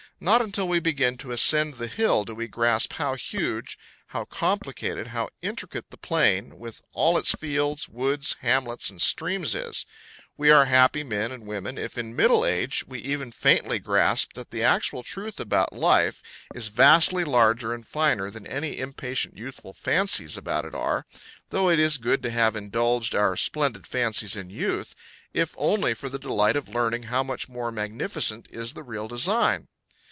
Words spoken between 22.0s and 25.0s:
to have indulged our splendid fancies in youth,